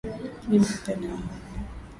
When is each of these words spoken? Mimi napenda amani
Mimi 0.49 0.65
napenda 0.71 1.05
amani 1.07 1.33